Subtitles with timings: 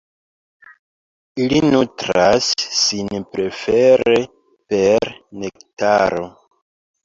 [1.43, 4.19] Ili nutras sin prefere
[4.75, 6.29] per nektaro.